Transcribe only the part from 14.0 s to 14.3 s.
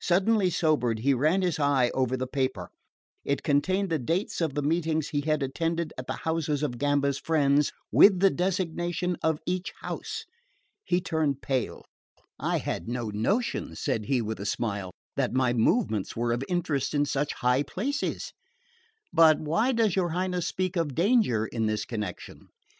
he,